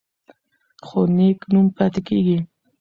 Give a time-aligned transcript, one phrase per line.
[0.85, 2.37] خو نېک نوم پاتې کیږي.